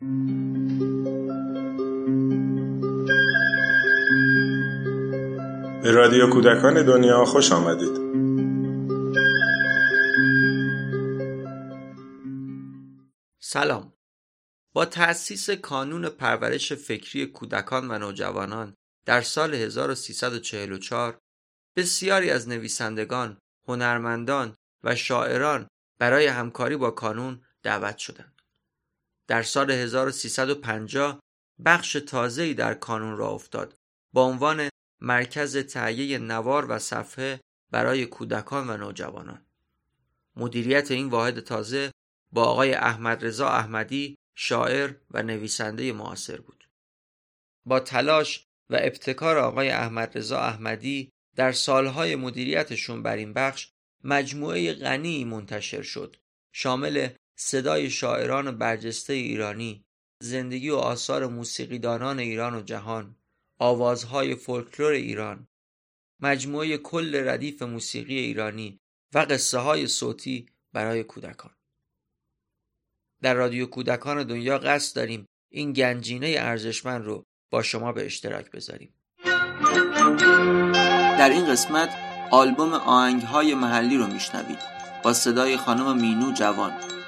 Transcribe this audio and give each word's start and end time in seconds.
به 0.00 0.06
رادیو 5.92 6.30
کودکان 6.30 6.86
دنیا 6.86 7.24
خوش 7.24 7.52
آمدید 7.52 8.00
سلام 13.40 13.92
با 14.72 14.84
تأسیس 14.84 15.50
کانون 15.50 16.08
پرورش 16.08 16.72
فکری 16.72 17.26
کودکان 17.26 17.90
و 17.90 17.98
نوجوانان 17.98 18.76
در 19.06 19.20
سال 19.20 19.54
1344 19.54 21.18
بسیاری 21.76 22.30
از 22.30 22.48
نویسندگان، 22.48 23.38
هنرمندان 23.68 24.56
و 24.84 24.94
شاعران 24.94 25.68
برای 25.98 26.26
همکاری 26.26 26.76
با 26.76 26.90
کانون 26.90 27.42
دعوت 27.62 27.98
شدند. 27.98 28.39
در 29.30 29.42
سال 29.42 29.70
1350 29.70 31.20
بخش 31.64 31.92
تازه‌ای 31.92 32.54
در 32.54 32.74
کانون 32.74 33.16
را 33.16 33.28
افتاد 33.28 33.74
با 34.12 34.24
عنوان 34.24 34.68
مرکز 35.00 35.56
تهیه 35.56 36.18
نوار 36.18 36.66
و 36.70 36.78
صفحه 36.78 37.40
برای 37.70 38.06
کودکان 38.06 38.70
و 38.70 38.76
نوجوانان. 38.76 39.46
مدیریت 40.36 40.90
این 40.90 41.08
واحد 41.08 41.40
تازه 41.40 41.90
با 42.32 42.44
آقای 42.44 42.74
احمد 42.74 43.24
رضا 43.24 43.48
احمدی 43.48 44.16
شاعر 44.34 44.94
و 45.10 45.22
نویسنده 45.22 45.92
معاصر 45.92 46.40
بود. 46.40 46.68
با 47.66 47.80
تلاش 47.80 48.44
و 48.70 48.78
ابتکار 48.80 49.38
آقای 49.38 49.70
احمد 49.70 50.18
رضا 50.18 50.40
احمدی 50.40 51.12
در 51.36 51.52
سالهای 51.52 52.16
مدیریتشون 52.16 53.02
بر 53.02 53.16
این 53.16 53.32
بخش 53.32 53.70
مجموعه 54.04 54.72
غنی 54.72 55.24
منتشر 55.24 55.82
شد 55.82 56.16
شامل 56.52 57.08
صدای 57.42 57.90
شاعران 57.90 58.58
برجسته 58.58 59.12
ایرانی 59.12 59.84
زندگی 60.22 60.70
و 60.70 60.76
آثار 60.76 61.26
موسیقیدانان 61.26 62.18
ایران 62.18 62.54
و 62.54 62.62
جهان 62.62 63.16
آوازهای 63.58 64.34
فولکلور 64.34 64.92
ایران 64.92 65.48
مجموعه 66.22 66.78
کل 66.78 67.28
ردیف 67.28 67.62
موسیقی 67.62 68.18
ایرانی 68.18 68.80
و 69.14 69.18
قصه 69.18 69.58
های 69.58 69.86
صوتی 69.86 70.46
برای 70.72 71.04
کودکان. 71.04 71.50
در 73.22 73.34
رادیو 73.34 73.66
کودکان 73.66 74.22
دنیا 74.22 74.58
قصد 74.58 74.96
داریم 74.96 75.26
این 75.52 75.72
گنجینه 75.72 76.34
ارزشمند 76.38 77.04
رو 77.04 77.24
با 77.50 77.62
شما 77.62 77.92
به 77.92 78.06
اشتراک 78.06 78.50
بذاریم. 78.50 78.94
در 81.18 81.30
این 81.30 81.46
قسمت 81.46 81.90
آلبوم 82.30 82.72
آهنگ 82.72 83.22
های 83.22 83.54
محلی 83.54 83.96
رو 83.96 84.06
میشنوید. 84.06 84.58
با 85.02 85.12
صدای 85.12 85.56
خانم 85.56 86.00
مینو 86.00 86.32
جوان. 86.32 86.99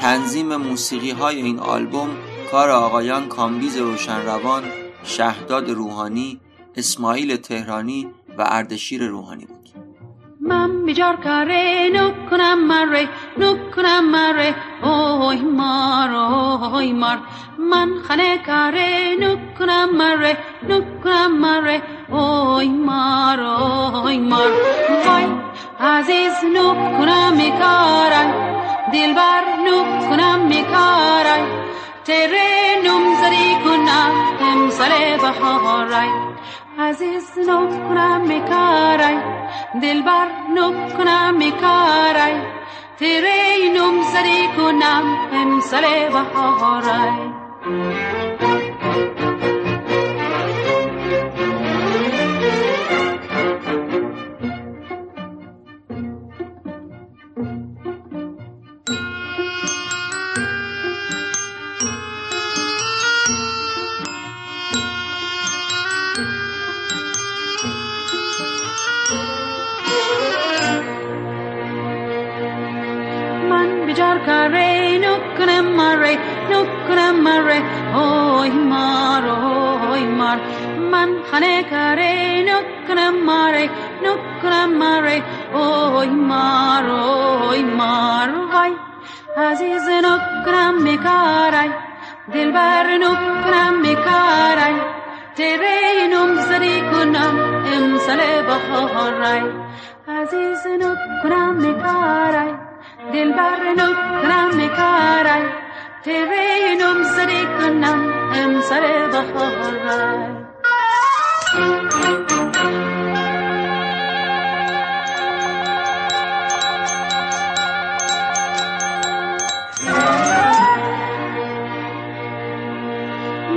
تنظیم 0.00 0.56
موسیقی 0.56 1.10
های 1.10 1.42
این 1.42 1.58
آلبوم 1.58 2.10
کار 2.50 2.70
آقایان 2.70 3.28
کامبیز 3.28 3.76
روشنروان 3.76 4.62
شهداد 5.04 5.70
روحانی 5.70 6.40
اسماعیل 6.76 7.36
تهرانی 7.36 8.10
و 8.38 8.44
اردشیر 8.46 9.06
روحانی 9.06 9.44
بود. 9.44 9.87
من 10.48 10.84
بیجار 10.86 11.16
کاره 11.16 11.90
نکنم 11.94 12.58
مره 12.66 13.08
نکنم 13.38 14.10
مره 14.10 14.54
اوی 14.82 15.40
مار 15.58 16.10
اوی 16.14 16.92
مار 16.92 17.18
من 17.58 17.88
خانه 18.08 18.38
کاره 18.38 19.16
نکنم 19.20 19.96
مره 19.96 20.36
نکنم 20.68 21.32
مره 21.40 21.82
اوی 22.08 22.68
مار 22.68 23.40
اوی 23.40 24.18
مار 24.18 24.50
وای 25.06 25.26
عزیز 25.80 26.36
نکنم 26.56 27.32
میکارن 27.36 28.28
دلبر 28.92 29.44
نکنم 29.66 30.46
میکارن 30.46 31.44
تره 32.04 32.48
نمزری 32.84 33.48
کنم 33.64 34.12
امسال 34.40 34.92
بهارای 35.22 36.27
عزیز 36.80 37.38
نکنم 37.38 38.20
میکارای 38.20 39.18
دلبر 39.82 40.28
نکنم 40.54 41.36
میکارای 41.36 42.34
تیره 42.98 43.56
نمزری 43.74 44.48
کنم 44.56 45.02
امسال 45.32 45.82
بهارای. 46.12 47.18
mare, 77.28 77.58
oi 78.02 78.50
mar, 78.72 79.24
oi 79.92 80.04
mar, 80.20 80.38
man 80.92 81.10
hanekare 81.30 82.12
nukra 82.48 83.06
mare, 83.28 83.64
nukra 84.04 84.60
mare, 84.80 85.16
oi 85.64 86.10
mar, 86.30 86.86
oi 87.48 87.62
mar, 87.80 88.28
vai, 88.52 88.72
aziz 89.48 89.88
nukra 90.06 90.64
mekarai, 90.86 91.68
dilbar 92.32 92.86
nukra 93.04 93.64
mekarai, 93.84 94.74
tereinum 95.38 96.32
zarikunam 96.48 97.36
imsale 97.76 98.32
baharai, 98.48 99.44
aziz 100.18 100.64
nukra 100.82 101.44
mekarai, 101.62 102.50
dilbar 103.12 103.62
nukra 103.80 104.42
mekarai, 104.58 105.42
تیره 106.04 106.74
نم 106.80 107.02
سری 107.02 107.42
کنم 107.58 108.12
امسر 108.34 109.08
بخارای 109.08 110.28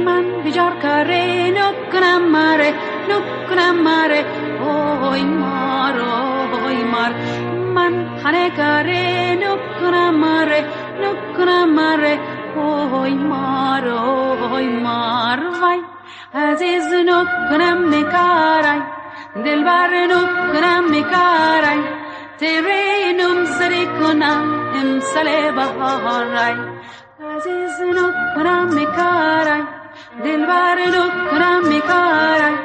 من 0.06 0.42
بیجار 0.44 0.74
کاره 0.82 1.54
نکنم 1.58 2.32
ماره 2.32 2.74
نکنم 3.10 3.84
ماره. 3.84 4.26
اوی 4.62 5.24
مار 5.24 6.00
اوی 6.00 6.84
مار. 6.84 7.14
من 7.76 8.20
خانه 8.24 8.50
کاره 8.50 9.38
نکنم 9.42 10.16
ماره. 10.16 10.66
نکنم 11.04 11.74
ماره 11.76 12.20
اوی 12.56 13.14
مار 13.14 13.88
اوی 13.88 14.68
مار 14.68 15.40
وای 15.62 15.80
عزیز 16.34 16.94
نکنم 16.94 17.78
میکارای 17.90 18.82
دلبر 19.46 19.90
نکنم 20.14 20.84
میکارای 20.92 21.82
تیره 22.40 23.14
نم 23.20 23.46
سری 23.46 23.86
کنم 23.86 24.44
امسال 24.76 25.52
بهارای 25.52 26.56
عزیز 27.36 27.82
نکنم 27.82 28.74
میکارای 28.74 29.64
دلبر 30.24 30.78
نکنم 30.96 31.68
میکارای 31.68 32.56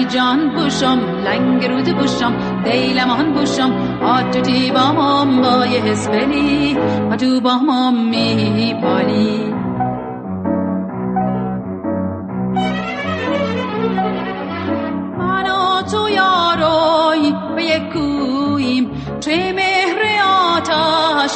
جان 0.10 0.50
بوشم 0.56 1.00
لنگ 1.26 1.66
رود 1.66 1.98
بوشم 1.98 2.34
دیلمان 2.64 3.34
بوشم 3.34 3.72
آتو 4.04 4.74
با 4.74 4.92
مام 4.92 5.42
با 5.42 5.66
یه 5.66 5.80
حسبلی 5.82 6.78
آتو 7.12 7.42
با 7.42 7.58
مام 7.58 8.10
می 8.10 8.76
پالی 8.82 9.54
من 15.18 15.44
و 15.50 15.82
تو 15.92 16.10
یاروی 16.10 17.34
به 17.56 17.64
یک 17.64 17.94
کویم 17.94 18.92
چه 19.20 19.54
مهر 19.54 20.00
آتش 20.58 21.32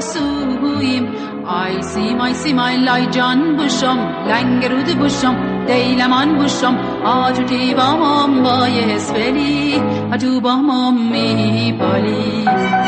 سویم 0.00 1.08
آی 1.46 1.82
سیمای 1.82 2.34
سیمای 2.34 2.76
لای 2.76 3.06
جان 3.06 3.56
بوشم 3.56 3.98
لنگ 4.28 4.68
بوشم 4.98 5.66
دیلمان 5.66 6.34
بوشم 6.36 6.93
آتو 7.04 7.42
تی 7.42 7.74
با 7.74 7.96
مام 7.96 8.42
با 8.42 8.68
یه 8.68 8.82
حسبلی 8.82 9.82
آتو 10.12 10.40
با 10.40 10.56
مام 10.56 11.10
می 11.12 11.72
بالی 11.80 12.83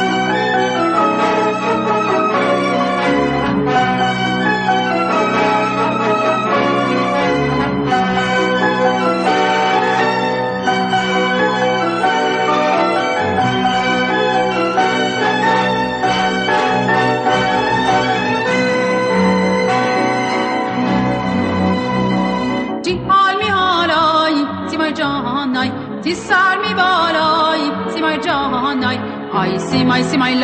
آی 29.85 30.39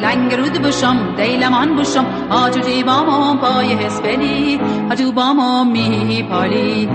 لنگ 0.00 0.34
رود 0.34 0.62
بوشم 0.62 1.14
دیلمان 1.16 1.76
بوشم 1.76 2.06
آجو 2.30 2.60
تی 2.60 2.82
با 2.82 3.02
ما 3.02 3.36
پای 3.36 3.72
حسبلی 3.72 4.60
آجو 4.90 5.12
با 5.12 5.32
ما 5.32 5.64
می 5.64 6.22
پالی 6.30 6.88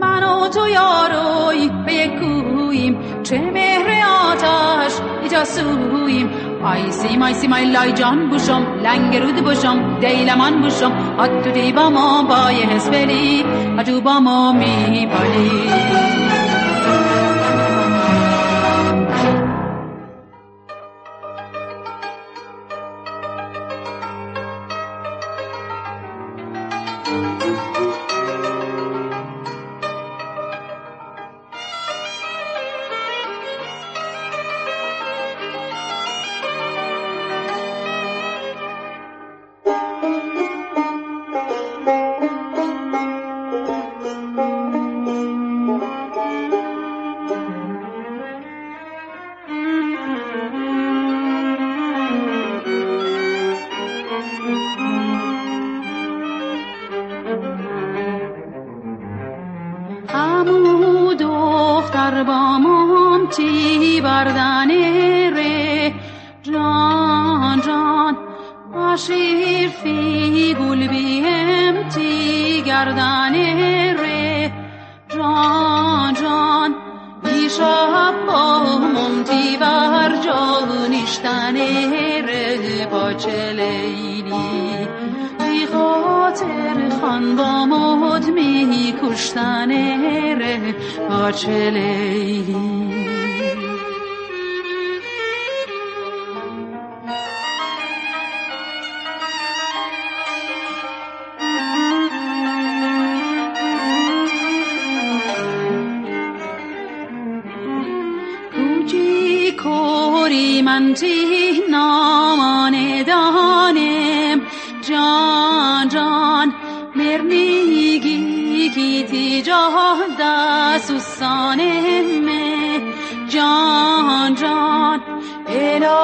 من 0.00 0.24
و 0.24 0.48
تو 0.48 0.68
یاروی 0.68 1.70
به 1.86 1.92
یک 1.92 2.20
کویم 2.20 2.98
چه 3.22 3.50
مهر 3.54 3.86
آتش 4.30 4.92
ایجا 5.22 5.44
سویم 5.44 6.30
آی 6.64 6.90
سیمای 6.90 7.34
سیمای 7.34 7.64
لای 7.64 7.92
جان 7.92 8.28
بوشم 8.28 8.66
لنگ 8.82 9.16
رود 9.16 9.44
بوشم 9.44 9.98
دیلمان 10.00 10.60
بوشم 10.60 10.92
با 11.72 11.90
ما 11.90 12.22
با 12.22 12.52
یه 12.52 12.66
حسبلی 12.66 13.44
آتو 13.78 14.00
با 14.00 14.20
ما 14.20 14.52
می 14.52 15.06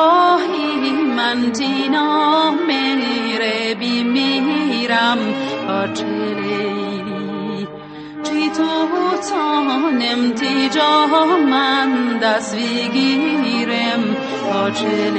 الهی 0.04 0.92
من 1.16 1.52
تی 1.52 1.88
نامره 1.88 3.75
بی 3.75 4.02
میرم 4.02 5.18
آچه 5.68 6.04
لیلی 6.04 7.68
چی 8.23 8.50
تو 8.50 8.68
تانم 9.30 10.32
تی 10.34 10.68
جا 10.68 11.06
من 11.50 12.18
دست 12.18 12.56
بگیرم 12.56 14.16
آچه 14.64 15.11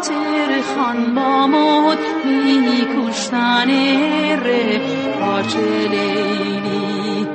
خاطر 0.00 0.62
خان 0.62 1.14
با 1.14 1.46
مد 1.46 1.98
می 2.24 2.86
کشتن 2.96 3.70
ره 4.44 4.80
پاچه 5.20 5.88
لیلی 5.88 7.26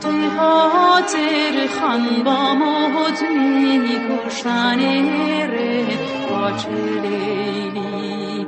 تی 0.00 0.28
خاطر 0.38 1.66
خان 1.80 2.22
با 2.24 2.54
مد 2.54 3.22
می 3.30 4.00
کشتن 4.08 4.80
ره 5.50 5.86
پاچه 6.28 6.70
لیلی 7.02 8.46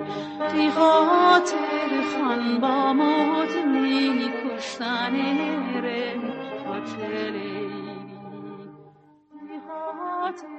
تی 0.52 0.70
خاطر 0.70 1.90
خان 2.12 2.60
با 2.60 2.92
مد 2.92 3.66
می 3.66 4.30
کشتن 4.44 5.16
ره 5.82 6.14
پاچه 6.64 7.30
لیلی 7.30 7.96
تی 9.30 9.60
خاطر 9.68 10.55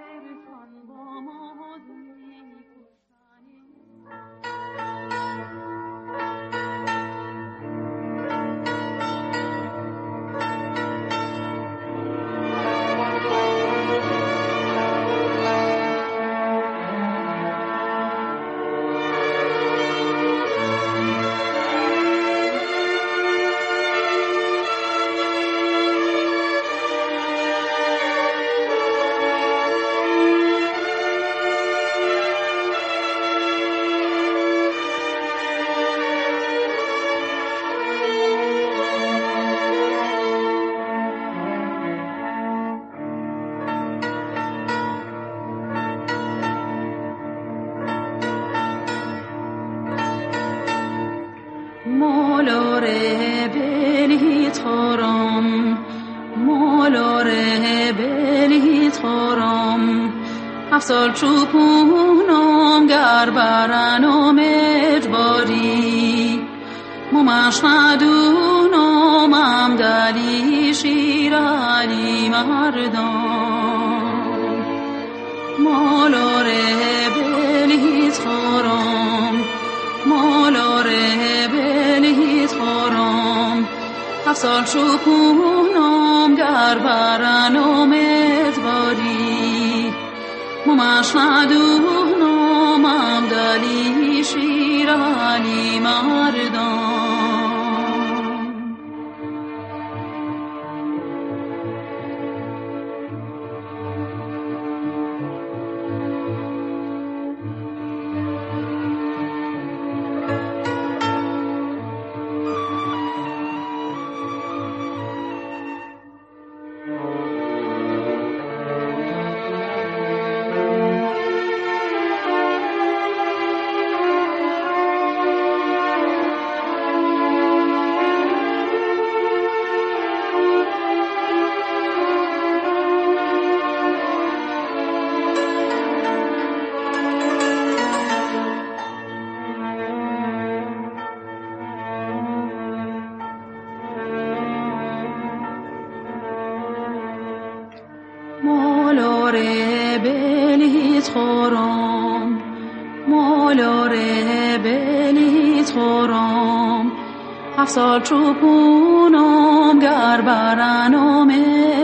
افسال 157.78 158.02
چوپونم 158.02 159.80
گر 159.80 160.22
برنم 160.22 161.28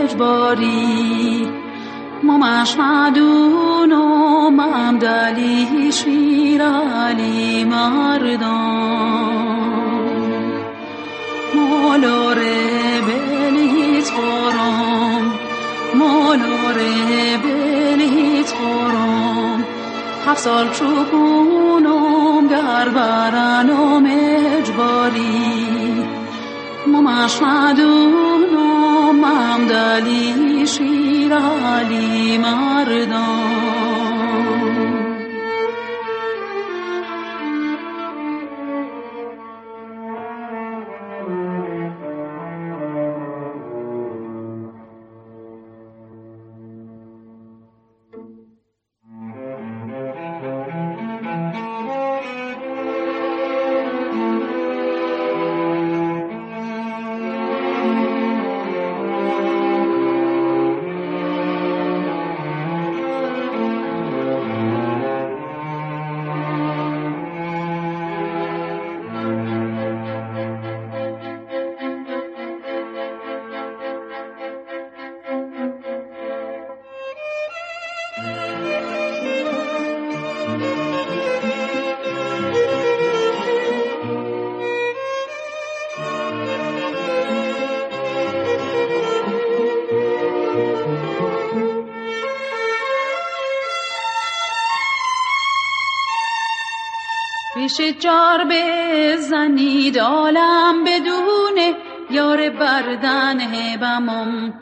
اجباری 0.04 1.48
ممش 2.24 2.76
ندونم 2.80 4.60
ام 4.60 4.98
دلی 4.98 5.92
شیرالی 5.92 7.64
مردم. 7.64 8.54
مولاره 11.56 13.02
بلی 13.08 14.02
تارم 14.02 15.34
مولاره 15.96 17.38
بلی 17.44 18.44
تارم 18.44 19.64
هفت 20.28 20.40
سال 20.40 20.70
چوبونم 20.70 22.48
گر 22.48 22.90
برنم 22.90 24.06
اجباری 24.58 25.63
ممش 27.14 27.42
ندونم 27.42 29.24
ام 29.24 29.68
دلی 29.68 30.68
شیرالی 30.68 32.38
جار 98.00 98.46
بزنید 98.50 100.00
عالم 100.00 100.84
بدونه. 100.84 101.76
یار 102.12 102.50
بردن 102.50 103.42
هبمم 103.42 104.54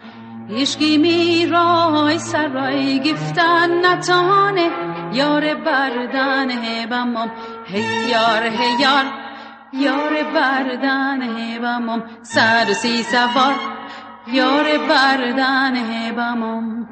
هیشگی 0.50 0.98
میرای 0.98 2.20
سرای 2.20 3.00
گفتن 3.00 3.86
نتانه. 3.86 4.72
یار 5.14 5.54
بردن 5.54 6.52
هبمم 6.52 7.32
هیار 7.66 8.44
هیار 8.44 9.06
یار. 9.74 10.24
بردن 10.34 11.22
هبمم 11.22 12.04
سر 12.22 12.74
سی 12.74 13.04
سوار. 13.04 13.56
یار 14.28 14.78
بردن 14.90 15.76
هبمم 15.76 16.88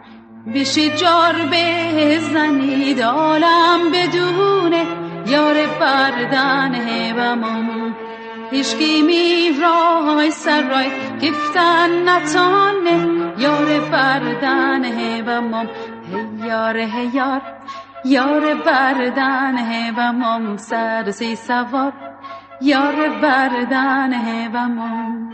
بیشی 0.46 0.90
جار 0.90 1.36
بزنید 1.52 3.02
عالم 3.02 3.92
بدونه. 3.94 4.99
یار 5.30 5.68
بردن 5.80 6.76
هبمم 6.76 7.96
هیشگی 8.52 9.02
می 9.02 9.52
سر 10.32 10.62
رای 10.62 10.92
گفتن 11.22 12.10
نتانه. 12.10 13.34
یار 13.38 13.80
بردن 13.92 14.86
هبمم 14.86 15.70
هیار 16.42 16.78
هیار 16.78 17.42
یار. 18.06 18.54
بردن 18.54 19.58
هبمم 19.58 20.58
سر 20.58 21.12
سی 21.12 21.36
سوار. 21.36 21.94
یار 22.62 23.10
بردن 23.22 24.14
هبمم 24.14 25.30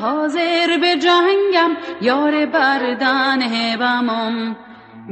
حاضر 0.00 0.78
به 0.80 0.96
جنگم 0.96 1.76
یار 2.00 2.46
بردن 2.46 3.42
هبمم 3.42 4.56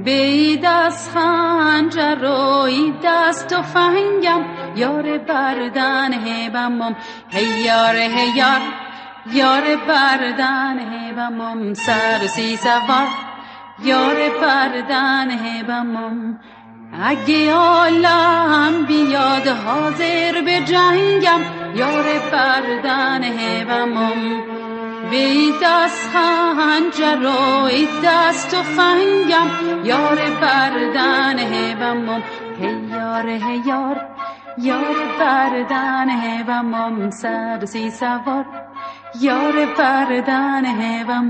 به 0.05 0.59
دست 0.65 1.11
خنجر 1.11 2.25
و 2.25 2.69
دست 3.05 3.53
و 3.59 3.63
فنگم 3.63 4.41
یار 4.77 5.19
بردن 5.19 6.13
هبمم 6.13 6.97
هیار 7.29 7.95
هیار 7.97 8.61
یار 9.33 9.63
بردن 9.89 10.79
هبمم 10.79 11.75
سر 11.75 12.27
سی 12.27 12.57
سوار 12.57 13.09
یار 13.85 14.17
بردن 14.41 15.31
هبمم 15.31 16.39
اگه 17.03 17.53
عالم 17.55 18.85
بیاد 18.87 19.47
حاضر 19.47 20.43
به 20.45 20.61
جنگم 20.61 21.41
یار 21.75 22.05
بردن 22.33 23.25
هبمم 23.25 24.58
به 25.11 25.35
دست 25.63 26.11
خنجر 26.13 27.27
و 27.27 27.69
دست 28.05 28.55
و 28.55 28.63
فنگم. 28.63 29.85
یار 29.85 30.19
بردن 30.41 31.39
هبمم 31.39 32.23
هیار 32.61 33.29
هیار 33.29 34.07
یار. 34.59 35.09
بردن 35.19 36.09
هبمم 36.11 37.11
سر 37.11 37.65
سی 37.65 37.91
سوار. 37.91 38.47
یار 39.21 39.67
بردن 39.79 40.65
هر 40.65 41.21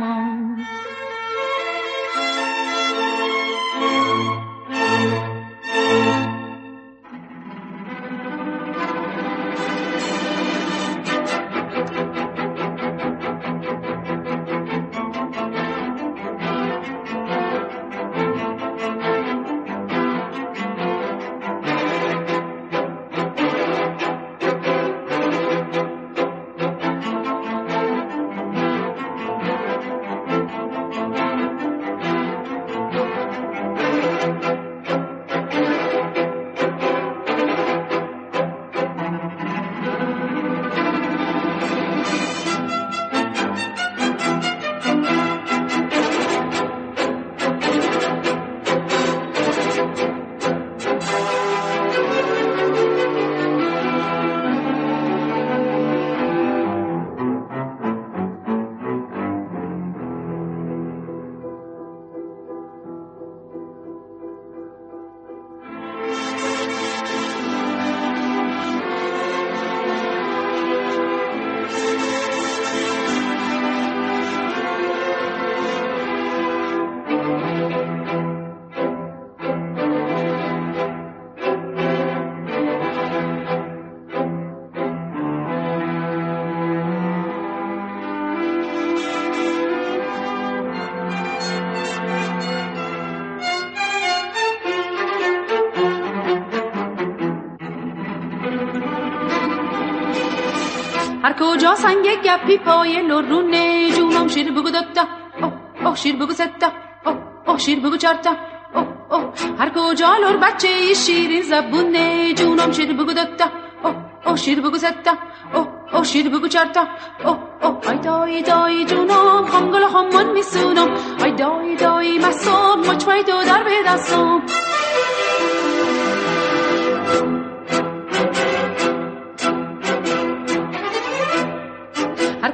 کجا 101.69 101.75
سنگ 101.77 102.09
گپی 102.25 102.57
پای 102.59 103.03
لرونه 103.03 103.91
جونم 103.93 104.29
شیر 104.29 104.53
بگو 104.53 104.71
دتا 104.71 105.05
اوه 105.43 105.53
اوه 105.85 105.97
شیر 105.97 106.17
بگو 106.17 106.33
ستا. 106.33 106.69
اوه 107.07 107.17
اوه 107.47 107.59
شیر 107.59 107.81
بگو 107.81 107.97
چارتا 107.97 108.33
اوه 108.75 108.87
اوه 109.11 109.33
هر 109.59 109.71
کجا 109.77 110.17
لر 110.23 110.37
بچه 110.37 110.95
شیرین 110.95 111.43
زبونه 111.43 112.35
جونم 112.35 112.73
شیر 112.73 112.93
بگو 112.93 113.13
دتا 113.13 113.47
اوه 113.85 113.95
اوه 114.27 114.37
شیر 114.37 114.61
بگو 114.61 114.79
ستا. 114.79 115.13
اوه 115.55 115.67
اوه 115.93 116.05
شیر 116.05 116.29
بگو 116.29 116.49
چارتا 116.49 116.83
اوه 117.25 117.39
اوه 117.63 117.91
ای 117.91 117.99
دای 117.99 118.43
دای 118.43 118.85
جونم 118.85 119.45
خمگل 119.53 119.87
خمون 119.89 120.33
میسونم. 120.33 120.89
ای 121.25 121.33
دای 121.33 121.77
دای 121.77 122.19
مسوم 122.19 122.81
مچمای 122.89 123.23
دو 123.23 123.43
در 123.45 123.63
به 123.63 123.83
دستم. 123.87 124.43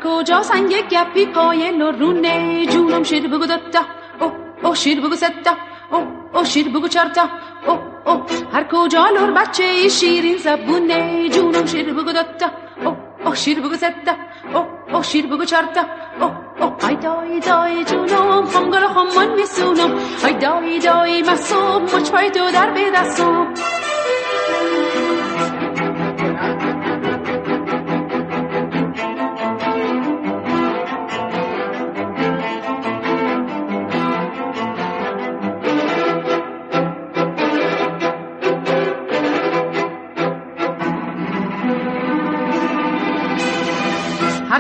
کجا 0.05 0.43
سنگ 0.43 0.75
گپی 0.91 1.27
پای 1.27 1.71
لرونه 1.71 2.67
جونم 2.67 3.03
شیر 3.03 3.29
بگو 3.29 3.47
دتا 3.47 3.83
او 4.21 4.33
او 4.63 4.75
شیر 4.75 5.01
بگو 5.01 5.17
ستا. 5.17 5.53
او 5.91 5.99
او 6.35 6.45
شیر 6.45 6.69
بگو 6.69 6.89
چارتا. 6.89 7.29
او 7.67 7.79
او 8.07 8.23
هر 8.53 8.65
کجا 8.73 9.09
لر 9.09 9.31
بچه 9.31 9.89
شیرین 9.89 10.37
زبونه؟ 10.37 11.29
جونم 11.29 11.67
شیر 11.67 11.93
بگو 11.95 12.13
دتا 12.13 12.49
او 12.85 12.97
او 13.25 13.35
شیر 13.35 13.61
بگو 13.61 13.77
ستا. 13.77 14.15
او 14.55 14.67
او 14.95 15.03
شیر 15.03 15.27
بگو 15.27 15.45
چارتا. 15.45 15.83
او 16.21 16.31
او 16.61 16.89
ای 16.89 16.97
دای 16.97 17.41
دای 17.41 17.85
جونم 17.85 18.47
خمگل 18.47 18.87
خمون 18.87 19.35
میسونم. 19.35 19.93
ای 20.27 20.35
دای 20.35 20.79
دای 20.79 21.23
مسوم 21.23 21.83
مچ 21.83 22.11
پای 22.11 22.31
تو 22.31 22.51
در 22.51 22.71
به 22.71 22.91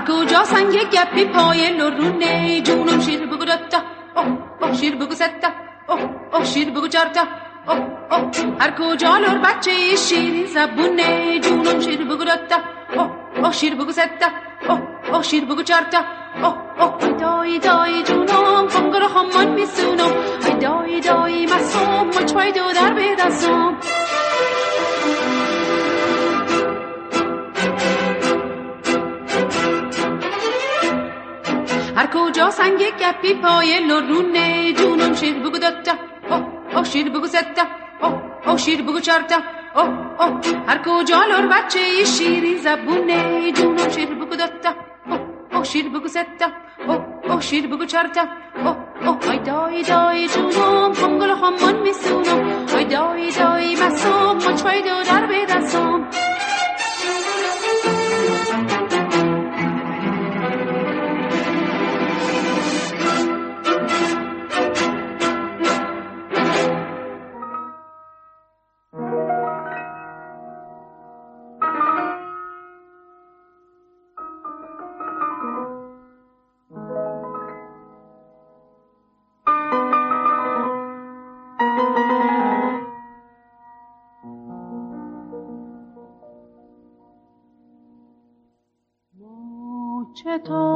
کجا 0.09 0.45
سنگ 0.45 0.75
گپی 0.93 1.25
پای 1.25 1.71
لرونه 1.79 2.61
جونم 2.61 3.01
شیر 3.01 3.27
بگو 3.27 3.45
دتا 3.45 3.79
اوه 4.17 4.73
شیر 4.81 4.95
بگو 4.97 5.15
ستا. 5.15 5.49
اوه 6.33 6.45
شیر 6.45 6.71
بگو 6.71 6.89
چارتا 6.89 7.23
اوه 7.69 8.31
هر 8.61 8.71
کجا 8.79 9.17
لور 9.19 9.39
بچه 9.39 9.97
شیرین 9.97 10.47
زبونه؟ 10.47 11.41
جونم 11.41 11.81
شیر 11.81 12.05
بگو 12.05 12.25
دتا 12.25 12.59
اوه 12.97 13.53
شیر 13.53 13.75
بگو 13.75 13.93
ستا. 13.93 14.29
اوه 15.13 15.23
شیر 15.23 15.45
بگو 15.45 15.63
چارتا 15.63 16.01
اوه 16.43 16.55
اوه 16.83 17.13
دای 17.21 17.59
دای 17.59 18.03
جونم 18.03 18.69
کنگر 18.69 19.03
همان 19.03 19.49
میسونم. 19.49 20.13
دای 20.61 21.01
دای 21.01 21.47
مسوم 21.47 22.07
مچ 22.09 22.33
دو 22.57 22.73
در 22.73 22.93
بدستم 22.95 23.77
هر 31.97 32.07
کجا 32.15 32.51
سنگ 32.51 32.83
گپی 33.01 33.35
پای 33.35 33.81
لرونه 33.89 34.73
جونم 34.73 35.15
شیر 35.15 35.35
بگو 35.39 35.59
دتا 35.59 35.93
اوه 36.31 36.43
او 36.77 36.85
شیر 36.85 37.09
بگو 37.11 37.27
ستا. 37.27 37.65
اوه 38.03 38.23
او 38.49 38.59
شیر 38.59 38.83
بگو 38.83 39.01
چارتا 39.01 39.37
اوه 39.75 39.89
اوه 40.21 40.41
هر 40.69 40.79
کجا 40.87 41.21
لور 41.31 41.47
بچه 41.53 42.05
شیری 42.05 42.59
زبونه 42.59 43.53
جونم 43.53 43.89
شیر 43.89 44.15
بگو 44.15 44.37
دتا 44.37 44.71
اوه 45.07 45.21
او 45.55 45.65
شیر 45.65 45.89
بگو 45.89 46.09
ستا. 46.09 46.49
اوه 46.89 47.33
او 47.33 47.41
شیر 47.41 47.67
بگو 47.67 47.85
چارتا 47.85 48.23
اوه 48.65 48.77
اوه 49.07 49.31
ای 49.31 49.39
دای 49.39 49.83
دای 49.83 50.29
جونم 50.29 50.93
کنگل 51.01 51.31
همان 51.31 51.77
میسونم. 51.83 52.67
ای 52.79 52.85
دای 52.85 53.31
دای 53.31 53.77
مسوم 53.77 54.37
مچوی 54.37 54.83
دو 54.83 55.03
در 55.11 55.27
بدستم 55.27 56.09
آسمون 90.35 90.74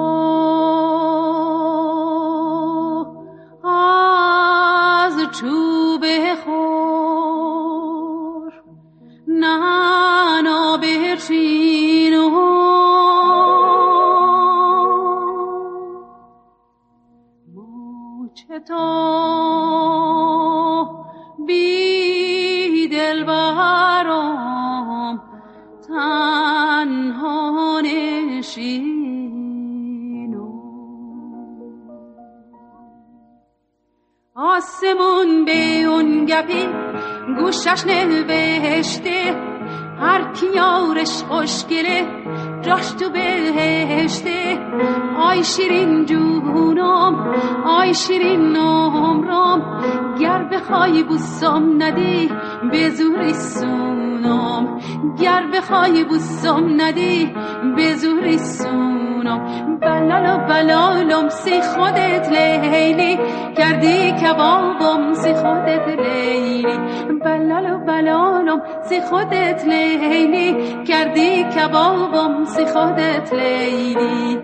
بخوای 55.78 56.04
بوسم 56.04 56.80
ندی 56.80 57.34
به 57.76 57.94
زوری 57.94 58.38
سونم 58.38 59.78
بلال 59.80 60.38
بلالم 60.38 61.28
سی 61.28 61.60
خودت 61.62 62.28
لیلی. 62.28 63.18
کردی 63.56 64.12
کبابم 64.12 65.14
سی 65.14 65.34
خودت 65.34 65.88
لیلی. 65.88 66.78
بلال 67.24 67.76
بلالم 67.86 68.62
سی 68.88 69.00
خودت 69.00 69.64
لیلی. 69.64 70.56
کردی 70.84 71.44
کبابم 71.44 72.44
سی 72.44 72.64
خودت 72.64 73.32
لیلی. 73.32 74.38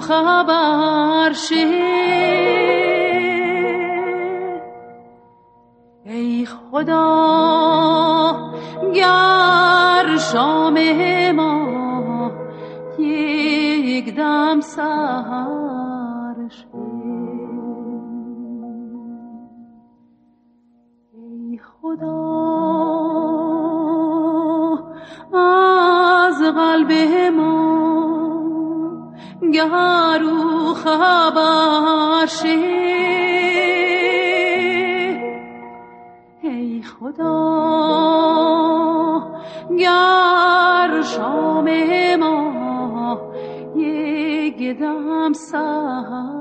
خبر 0.00 1.32
ای 6.04 6.46
خدا 6.46 7.02
گر 8.94 10.16
شام 10.32 10.78
ما 11.32 12.30
یک 12.98 14.14
دم 14.14 14.60
سهر 14.60 16.36
ای 21.12 21.58
خدا 21.58 22.26
از 25.32 26.42
قلب 26.42 26.92
ما 27.36 27.75
گهرو 29.50 30.74
خبر 30.74 32.28
ای 36.42 36.82
خدا 36.82 37.36
گر 39.78 41.02
شام 41.02 41.70
ما 42.16 43.32
یک 43.76 44.78
دم 44.78 45.32
سهر 45.32 46.36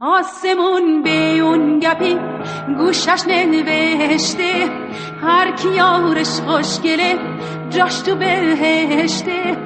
آسمون 0.00 1.02
به 1.02 1.38
اون 1.38 1.78
گپی 1.78 2.33
گوشش 2.78 3.22
نوشته 3.26 4.70
هر 5.22 5.50
کیارش 5.50 6.40
خوشگله 6.40 7.18
جاش 7.70 8.00
تو 8.00 8.14
بهشته. 8.16 9.56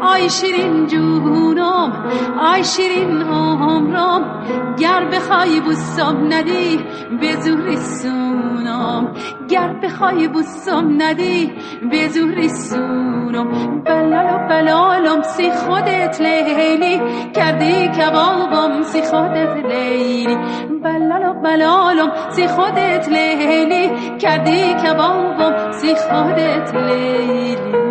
آی 0.00 0.30
شیرین 0.30 0.86
جونم 0.86 1.92
آی 2.40 2.64
شیرین 2.64 3.22
عمرم 3.22 4.44
گر 4.78 5.04
بخوای 5.04 5.60
بوسم 5.60 6.26
ندی 6.32 6.78
به 7.20 7.36
زوری 7.40 7.76
سونم 7.76 9.14
گر 9.48 9.72
بخوای 9.82 10.28
بوسم 10.28 11.02
ندی 11.02 11.52
به 11.90 12.08
زوری 12.08 12.48
سونم 12.48 13.82
بلال 13.84 14.34
و 14.34 14.48
بلالم 14.48 15.22
سی 15.22 15.50
خودت 15.50 16.20
لیلی 16.20 17.00
کردی 17.34 17.88
کبابم 17.88 18.82
سی 18.82 19.02
خودت 19.02 19.56
لیلی. 19.56 20.36
بلال 20.82 21.22
و 21.22 21.32
بلالم 21.32 22.12
سی 22.30 22.46
خودت 22.46 23.08
لیلی 23.08 23.90
کردی 24.18 24.74
کبابم 24.74 25.72
سی 25.72 25.94
خودت 25.94 26.74
لیلی. 26.74 27.85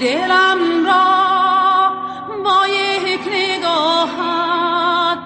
دلم 0.00 0.86
را 0.86 1.92
با 2.44 2.66
یک 2.66 3.20
نگاهت. 3.32 5.18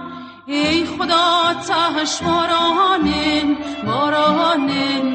ای 0.47 0.85
خدا 0.85 1.55
تهش 1.67 2.23
بارانن 2.23 3.57
بارانن 3.87 5.14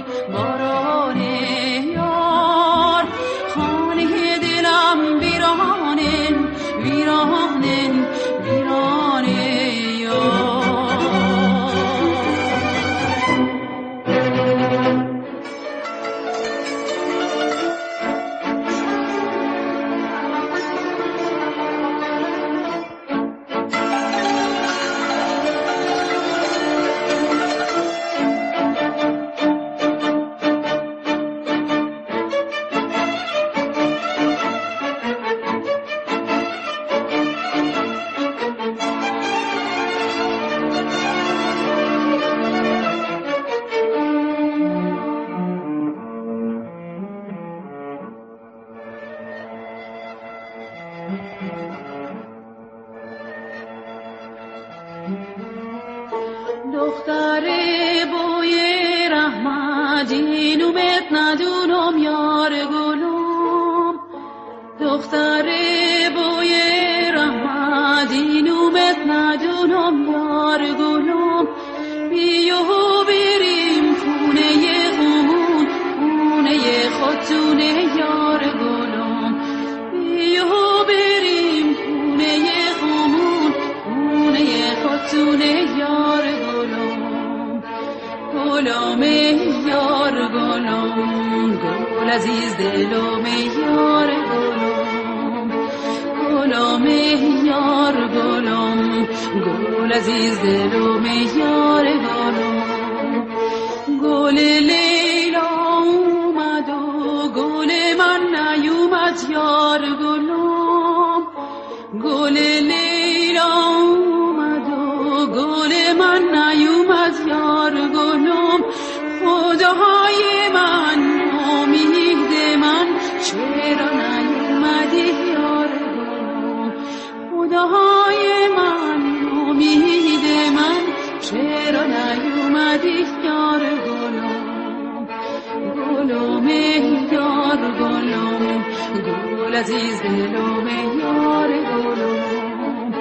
عزیز 139.59 140.01
دلو 140.01 140.69
یار 140.99 141.51
گلم 141.69 142.93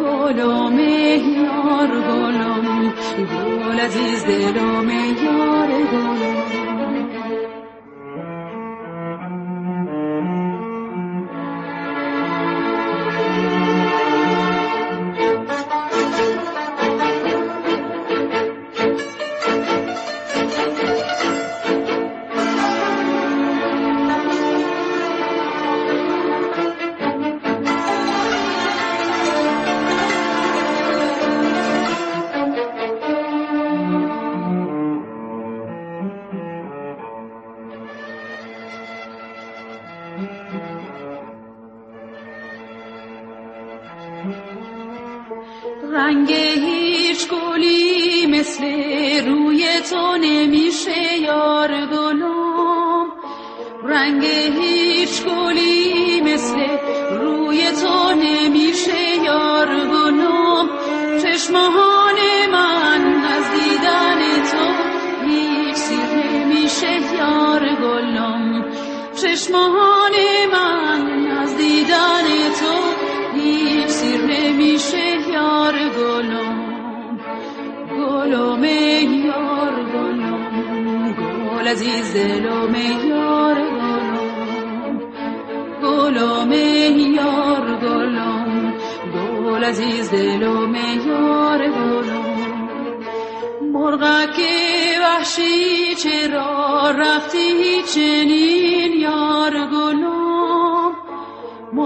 گلو 0.00 0.70
یار 1.36 1.92
گلم 2.08 2.92
گل 3.62 3.80
عزیز 3.80 4.24
دلو 4.24 4.82
یار 4.82 5.25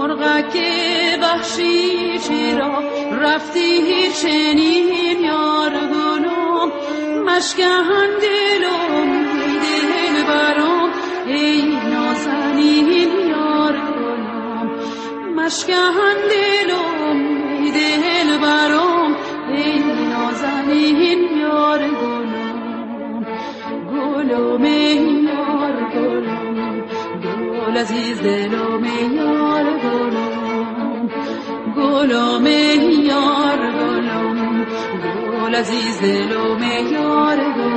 مرغک 0.01 0.55
وحشی 1.21 2.19
چرا 2.19 2.83
رفتی 3.21 4.09
چنین 4.21 5.19
یار 5.23 5.73
گلم 5.93 6.71
مشکهن 7.25 8.09
دلم 8.21 9.09
دل 9.63 10.23
برام 10.29 10.89
ای 11.27 11.77
نازنین 11.93 13.11
یار 13.29 13.73
گلم 13.73 14.69
مشکهن 15.35 16.17
دلم 16.31 17.19
دل 17.75 18.37
برام 18.37 19.15
ای 19.53 19.79
نازنین 20.11 21.37
یار 21.37 21.79
گلم 21.79 23.25
گلم 23.91 24.65
یار 25.27 25.75
گلم 25.93 26.83
گل 27.71 27.77
عزیز 27.77 28.21
دلم 28.21 28.83
یار 29.15 29.70
گلم 31.91 32.45
یار 33.09 33.61
گلم 33.79 34.65
گل 35.31 35.55
عزیز 35.55 36.01
دلم 36.01 36.63
یار 36.91 37.37
گلم 37.37 37.70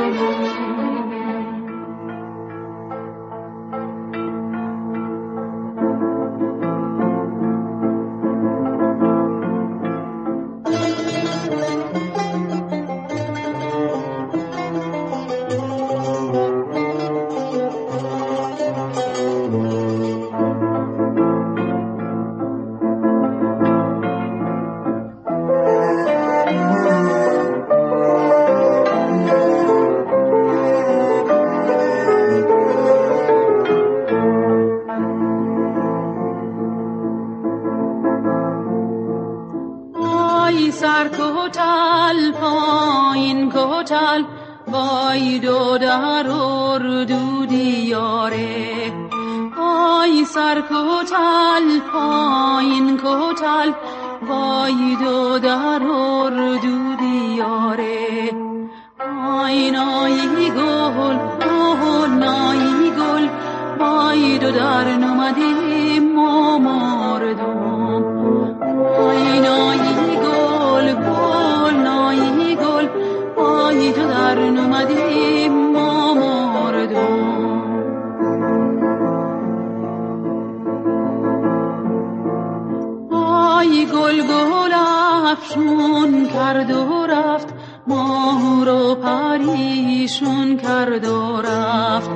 رفت. 91.55 92.11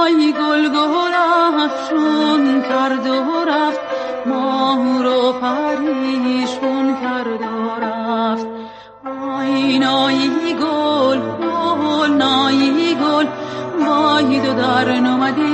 آی 0.00 0.32
گل 0.32 0.68
افشون 1.64 2.62
کرد 2.62 3.06
و 3.06 3.44
رفت. 3.48 3.80
ماه 4.26 5.02
رو 5.02 5.32
پریشون 5.32 6.96
کرد 7.02 7.42
و 7.42 7.84
رفت. 7.84 8.46
آی 9.38 9.78
نایی 9.78 10.54
گل 10.60 11.20
گل 11.20 12.10
نایی 12.10 12.94
گل. 12.94 13.26
وای 13.86 14.40
دو 14.40 14.52
در 14.54 15.00
نمدی 15.00 15.49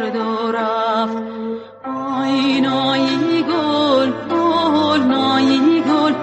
کرد 0.00 0.16
و 0.16 0.52
رفت. 0.52 1.16
آی 2.20 2.60
نایی 2.60 3.42
گل 3.42 4.12
گل 4.30 5.00
نایی 5.00 5.82
گل 5.82 6.14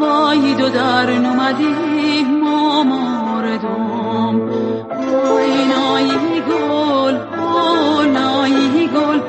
وای 0.00 0.54
دو 0.54 0.68
در 0.68 1.10
نمدی 1.10 2.24
ما 2.42 2.82
مردم 2.82 4.40
آی 5.36 5.64
نایی 5.64 6.40
گل 6.48 7.18
گل 7.18 8.08
نایی 8.08 8.88
گل 8.88 9.20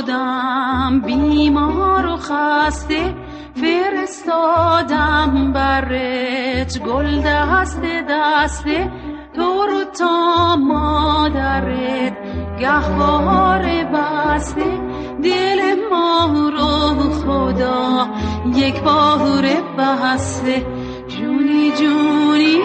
شدم 0.00 1.02
بیمار 1.06 2.06
و 2.06 2.16
خسته 2.16 3.14
فرستادم 3.54 5.52
برت 5.52 6.78
گل 6.78 7.20
دسته 7.20 8.04
دسته. 8.08 8.92
تو 9.34 9.66
رو 9.66 9.84
تا 9.98 10.56
مادرت 10.56 12.16
گهوار 12.60 13.62
بسته. 13.84 14.80
دل 15.22 15.60
ما 15.90 16.50
رو 16.50 17.10
خدا 17.10 18.08
یک 18.54 18.80
بار 18.80 19.44
بسته. 19.78 20.66
جونی 21.08 21.72
جونی 21.72 22.58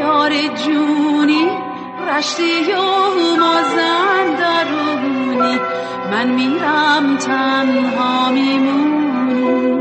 یار 0.00 0.32
جونی 0.64 1.48
رشتی 2.08 2.72
و 2.72 2.76
مازن 3.40 4.26
درونی. 4.38 5.73
من 6.10 6.28
میرم 6.28 7.16
تنها 7.16 8.30
میمونی 8.32 9.73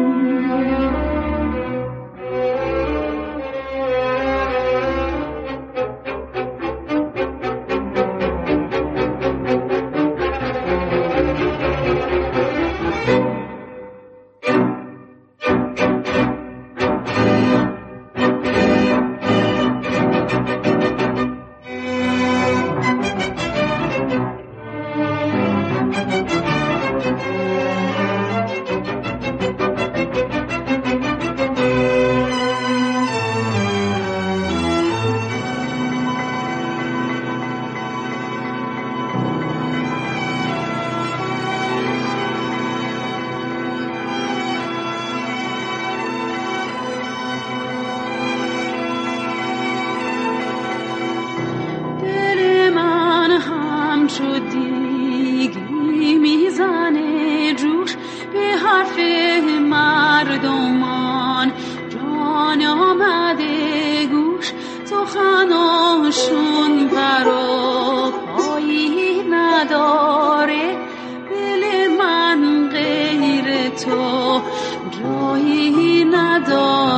adore. 76.43 76.92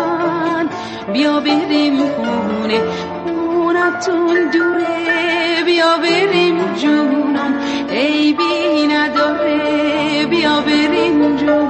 بیا 1.12 1.40
بریم 1.40 1.98
خونه. 1.98 2.80
خونتون 3.24 4.50
دوره. 4.52 5.62
بیا 5.66 5.96
بریم 5.96 6.74
جونم. 6.74 7.54
ای 7.90 8.32
بی 8.32 8.86
نداره 8.86 10.26
بیا 10.30 10.60
بریم 10.60 11.36
جونم. 11.36 11.61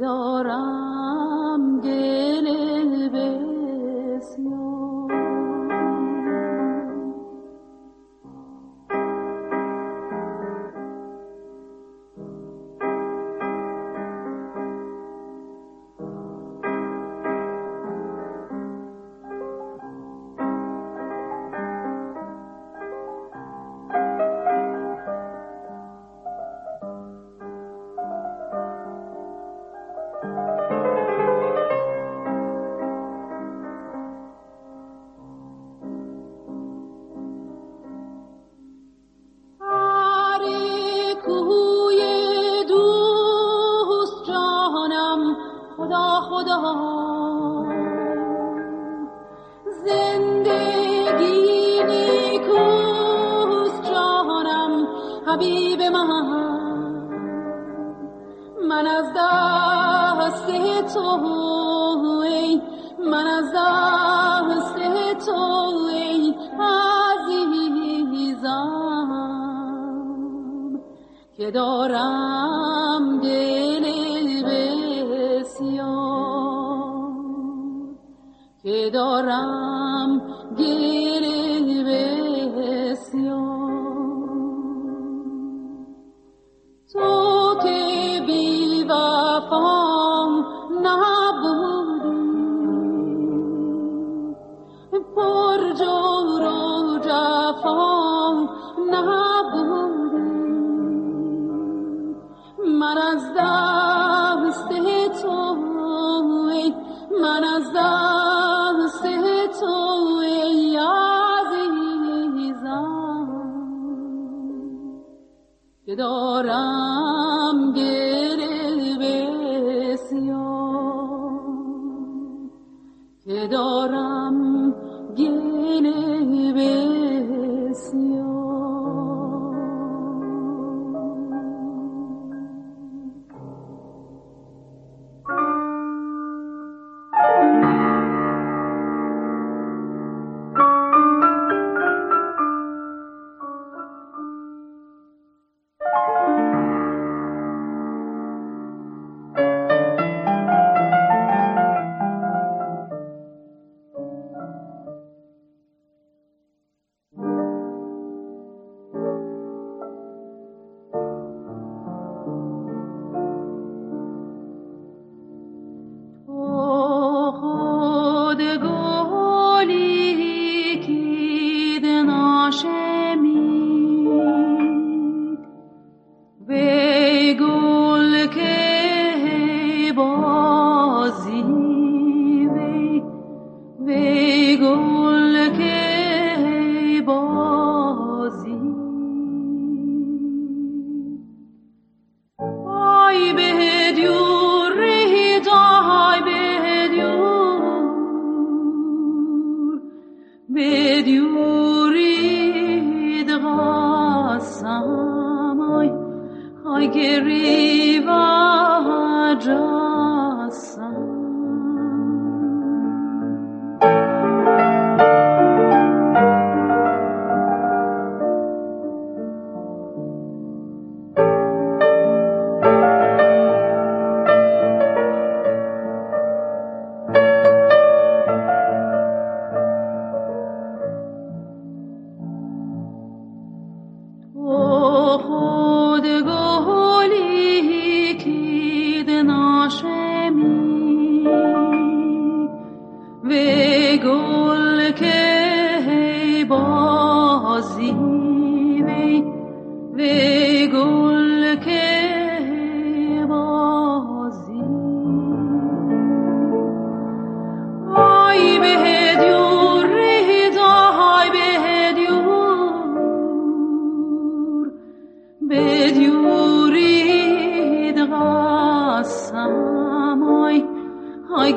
دارم. 0.00 0.79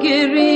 forgive 0.04 0.53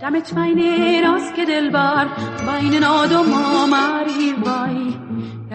دمت 0.00 0.34
بین 0.34 1.04
راست 1.04 1.34
که 1.34 1.44
دلبر 1.44 2.06
بین 2.46 2.74
ناد 2.74 3.12
و 3.12 3.22
مامری 3.22 4.32
وای. 4.32 4.94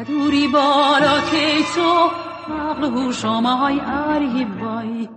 دوری 0.08 0.48
بالا 0.48 1.22
که 1.32 1.64
تو 1.76 2.10
عقل 2.54 2.84
هوش 2.84 3.26
های 3.26 3.80
اری 3.80 4.48
وای. 4.62 5.10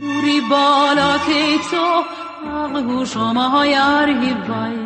دوری 0.00 0.40
بالا 0.50 1.18
که 1.18 1.58
تو 1.70 2.02
عقل 2.50 2.82
هوش 2.82 3.16
های 3.16 3.74
اری 3.74 4.34
وای. 4.48 4.85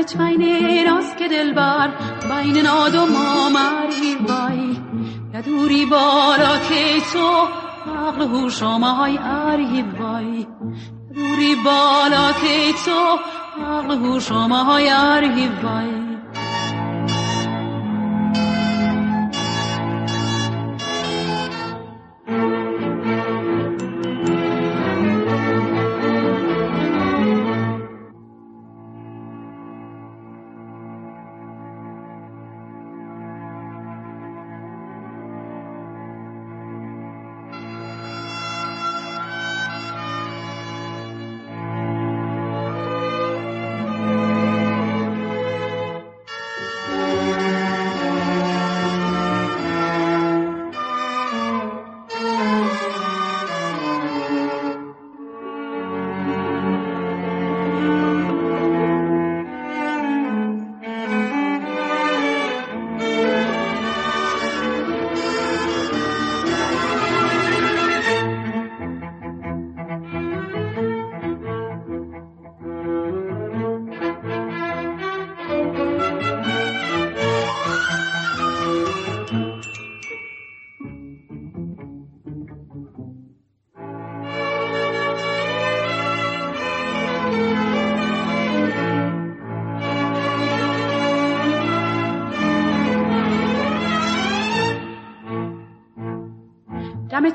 بین 0.00 0.86
راست 0.86 1.16
که 1.16 1.28
دلبر 1.28 1.90
بین 2.22 2.56
ناد 2.56 2.94
و 2.94 3.06
مامری 3.06 4.14
وای 4.28 4.76
دوری 5.42 5.86
بالا 5.86 6.58
که 6.68 7.00
تو 7.12 7.48
عقل 7.96 8.22
هوش 8.22 8.62
های 8.62 9.18
اری 9.18 9.82
وای 9.82 10.46
دوری 11.14 11.54
بالا 11.64 12.32
که 12.32 12.72
تو 12.84 13.18
عقل 13.64 13.98
هوش 13.98 14.30
های 14.30 14.88
اری 14.88 15.48
وای 15.62 15.99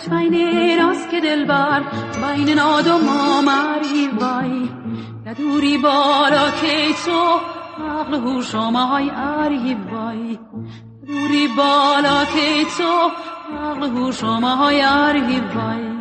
بین 0.10 0.80
راست 0.80 1.10
که 1.10 1.20
دلبر 1.20 1.84
بین 2.22 2.50
ناد 2.50 2.88
و 2.88 2.98
مامری 2.98 4.08
وای. 4.20 4.70
ندوری 5.26 5.78
بالا 5.78 6.52
که 6.62 6.94
تو 7.06 7.40
عقل 7.84 8.14
هوش 8.14 8.56
های 8.56 9.10
اری 9.10 9.78
وای. 9.92 10.40
دوری 11.08 11.48
بالا 11.58 12.26
که 12.26 12.66
تو 12.78 13.12
عقل 13.58 13.88
هوش 13.90 14.24
های 14.24 14.82
اری 14.82 15.40
وای. 15.40 15.95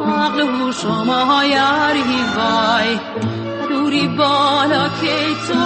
تو 0.00 0.06
عقل 0.06 0.40
و 0.40 0.72
شما 0.72 1.44
یاری 1.44 2.02
وای. 2.36 3.00
لدوری 3.60 4.08
بالا 4.08 4.88
که 5.00 5.16
تو 5.46 5.64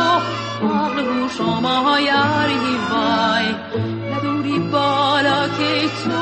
عقل 0.67 1.07
و 1.09 1.29
شما 1.29 2.01
یاری 2.01 2.77
وای. 2.91 3.47
لدوری 4.11 4.59
بالا 4.59 5.49
که 5.49 5.89
تو 6.05 6.19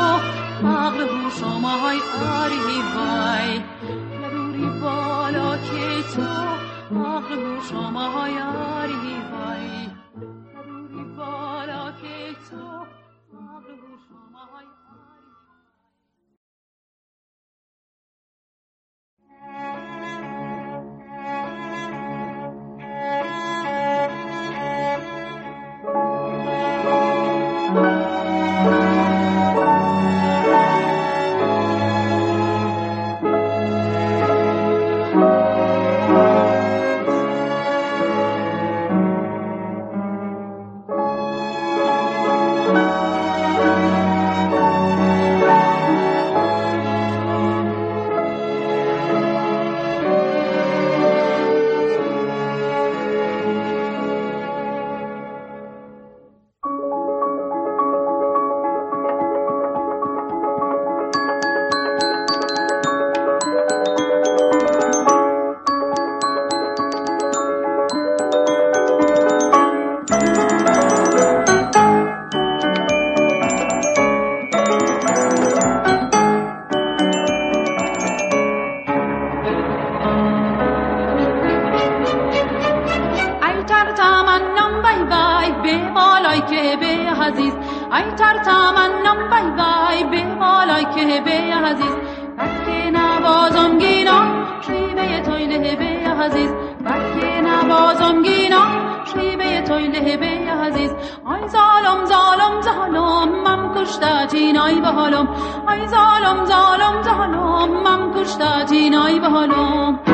عقل 0.68 1.00
و 1.02 1.30
شما 1.40 1.92
یاری 1.92 2.80
وای. 2.94 3.62
لدوری 4.22 4.66
بالا 4.80 5.56
که 5.56 6.02
تو 6.14 6.32
عقل 6.98 7.38
و 7.38 7.60
شما 7.70 8.28
یاری 8.28 9.16
وای. 9.32 9.88
لدوری 10.54 11.04
بالا 11.16 11.84
که 12.00 12.16
تو 12.50 12.66
عقل 13.52 13.70
و 13.70 13.92
شما 14.08 14.81
ای 83.62 83.68
تر 83.68 83.92
تمنم 83.92 84.82
بای 84.82 85.04
بای 85.04 85.52
به 85.62 85.92
بالای 85.94 86.40
که 86.40 86.76
به 86.76 87.22
عزیز 87.22 87.52
ای 87.92 88.12
تر 88.16 88.38
تمنم 88.38 89.30
بای 89.30 89.50
بای 89.50 90.04
به 90.04 90.34
بالای 90.34 90.84
که 90.84 91.20
به 91.20 91.54
عزیز 91.54 91.94
بلکه 92.38 92.90
نبازم 92.90 93.78
گینا 93.78 94.20
شیبه 94.60 95.20
تویله 95.20 95.76
به 95.76 96.10
عزیز 96.22 96.50
بلکه 96.84 97.40
نبازم 97.40 98.22
گینا 98.22 98.62
شیبه 99.04 99.62
تویله 99.62 100.16
به 100.16 100.52
عزیز 100.52 100.90
ای 100.90 101.48
زالم 101.48 102.04
زالم 102.04 102.60
ظالم 102.62 103.42
من 103.44 103.74
کشتاتین 103.74 104.56
نای 104.56 104.80
به 104.80 104.88
حالم 104.88 105.28
ای 105.68 105.86
زالم 105.88 106.44
ظالم 106.44 107.02
ظالم 107.02 107.82
من 107.82 108.22
کشتاتین 108.22 108.94
ای 108.94 109.20
به 109.20 109.28
حالم 109.28 110.11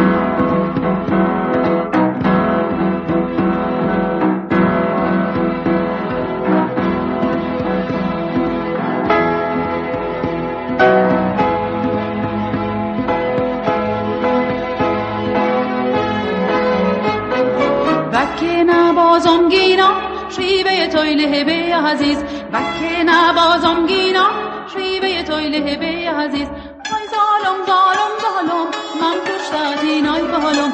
تویله 21.08 21.44
به 21.44 21.74
عزیز 21.74 22.18
بکه 22.52 23.02
نبازم 23.06 23.86
گینا 23.86 24.26
شیوه 24.76 25.22
تویله 25.22 25.76
به 25.76 26.10
عزیز. 26.10 26.48
ای 26.84 27.04
ظالم 27.14 27.58
ظالم 27.66 28.12
ظالم 28.22 28.66
من 29.00 29.16
کشته 29.26 29.80
دینای 29.82 30.22
به 30.22 30.36
حالم 30.36 30.72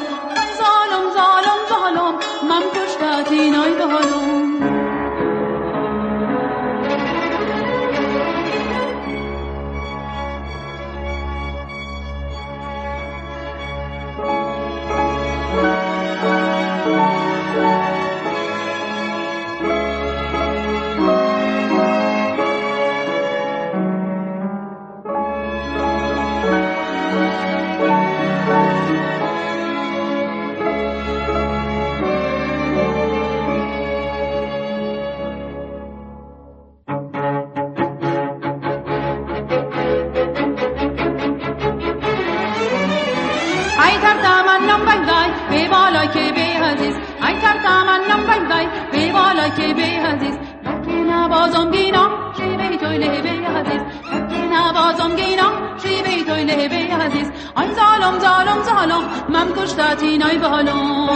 که 49.55 49.73
به 49.73 49.81
عزیز 49.81 50.35
بکی 50.65 51.01
نوازم 51.01 51.71
گینا 51.71 52.09
شیوه 52.37 52.77
توی 52.77 52.99
به 52.99 53.47
عزیز 53.47 53.81
بکی 54.11 54.41
نوازم 54.47 55.15
گینا 55.15 55.49
شیوه 55.83 56.23
توی 56.23 56.67
به 56.69 56.95
عزیز 56.95 57.31
آی 57.55 57.67
ظالم 57.73 58.19
ظالم 58.19 58.63
ظالم 58.63 59.03
من 59.29 59.53
کشتاتی 59.53 60.17
نای 60.17 60.37
بالم. 60.37 61.09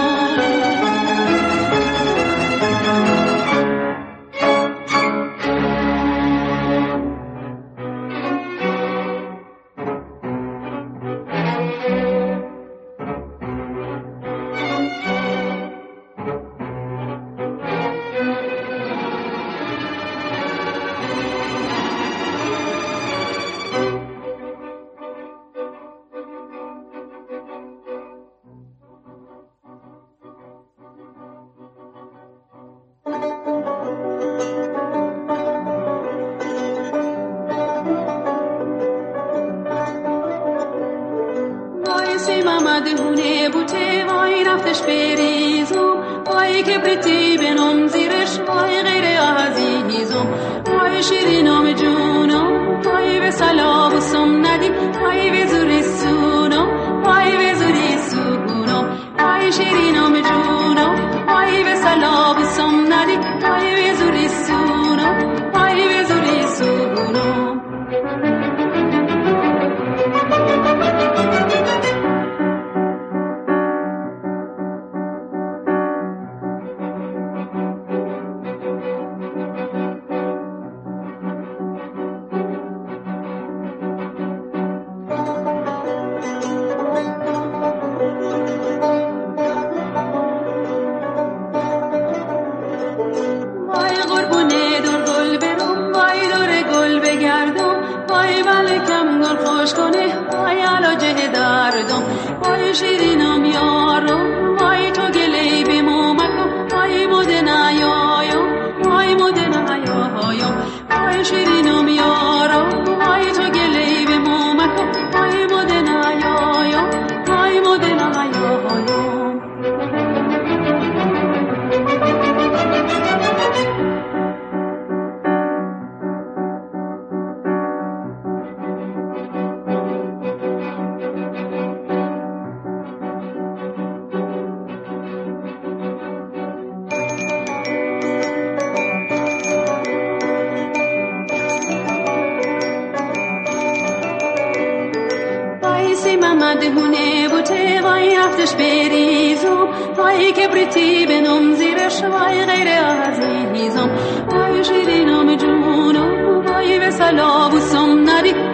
سیمم 146.09 146.37
مدهونه 146.37 147.29
بوته 147.29 147.81
وای 147.81 148.15
هفتش 148.15 148.53
بریزم 148.55 149.67
وای 149.97 150.31
کبریتی 150.31 151.05
به 151.05 151.21
نم 151.21 151.53
زیرش 151.53 152.03
وای 152.03 152.45
غیر 152.45 152.67
عزیزم 152.67 153.89
وای 154.31 154.63
شیرینام 154.63 155.35
جونم 155.35 156.45
وای 156.45 156.79
به 156.79 156.91
سلا 156.91 157.49
بوسم 157.49 157.99
نری. 157.99 158.48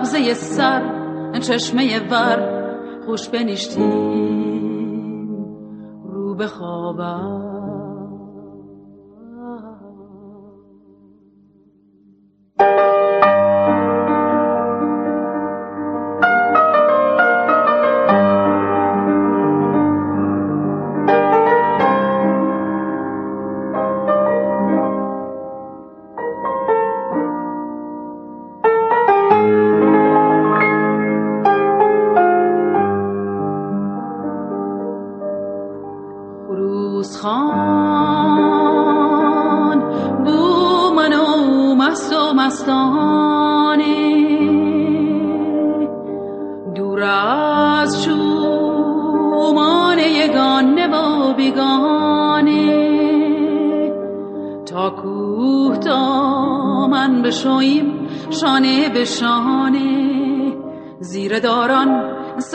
سبزه 0.00 0.34
سر 0.34 0.82
چشمه 1.40 2.00
ور 2.10 2.38
خوش 3.06 3.28
بنیشتیم 3.28 4.09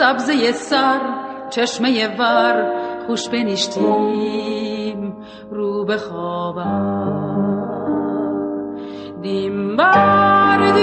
سبزه 0.06 0.52
سر 0.52 1.00
چشمه 1.50 2.16
ور 2.18 2.72
خوش 3.06 3.28
بنشتیم 3.28 5.16
رو 5.50 5.84
به 5.84 5.98
دیم 9.22 9.76
بردیم 9.76 10.76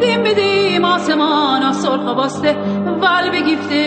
دیم 0.00 0.22
بدیم 0.22 0.84
آسمان 0.84 1.72
سرخ 1.72 2.14
باسته 2.14 2.56
ول 3.00 3.30
بگیفته. 3.30 3.84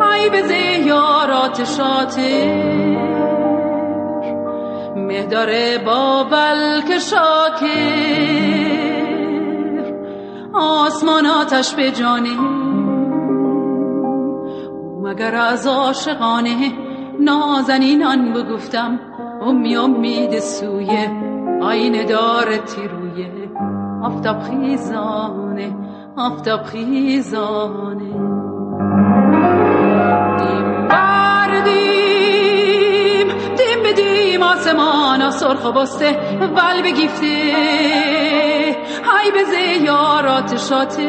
های 0.00 0.30
به 0.30 0.42
زیارات 0.42 1.64
شاته 1.64 2.54
مهداره 4.96 5.78
با 5.78 6.24
ول 6.24 6.98
شاکر. 6.98 8.97
آسمان 10.58 11.26
آتش 11.26 11.74
به 11.74 11.90
جانه. 11.90 12.36
مگر 15.02 15.34
از 15.34 15.66
عاشقانه 15.66 16.72
نازنینان 17.20 18.32
بگفتم 18.32 19.00
امی 19.42 19.76
امید 19.76 20.38
سوی 20.38 21.08
آین 21.62 22.06
دار 22.06 22.56
تیروی 22.56 23.26
آفتاب 24.02 24.42
خیزانه 24.42 25.76
آفتاب 26.16 26.62
خیزانه. 26.62 28.12
دیم 30.38 30.88
بردیم 30.88 32.08
دیم 33.56 33.82
بدیم 33.84 34.42
آسمان 34.42 35.30
سرخ 35.30 35.64
و 35.64 35.72
بسته 35.72 36.38
ول 36.40 36.82
بگیفته 36.82 38.27
های 39.12 39.30
به 39.30 39.44
زیارات 39.44 40.56
شاته 40.56 41.08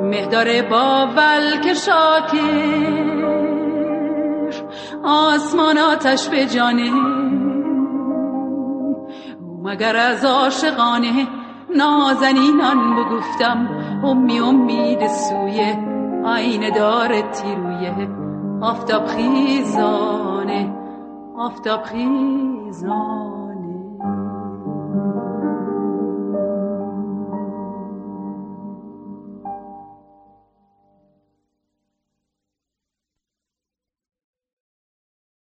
مهدار 0.00 0.62
با 0.62 1.06
ولک 1.16 1.72
شاکر. 1.74 3.02
آسمان 5.04 5.78
آتش 5.78 6.28
به 6.28 6.46
جانه. 6.46 6.90
مگر 9.62 9.96
از 9.96 10.24
عاشقانه 10.24 11.26
نازنینان 11.76 12.96
بگفتم 12.96 13.68
امی 14.04 14.40
امید 14.40 15.06
سوی 15.06 15.74
آینه 16.24 16.70
دار 16.70 17.20
تیرویه 17.20 18.08
آفتاب 18.62 19.06
خیزانه. 19.06 20.76
آفتاب 21.38 21.82
خیزانه. 21.82 23.31